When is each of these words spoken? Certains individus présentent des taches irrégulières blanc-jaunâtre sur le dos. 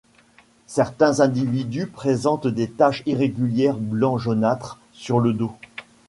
Certains 0.65 1.19
individus 1.19 1.85
présentent 1.85 2.47
des 2.47 2.67
taches 2.67 3.03
irrégulières 3.05 3.77
blanc-jaunâtre 3.77 4.79
sur 4.93 5.19
le 5.19 5.31
dos. 5.31 5.51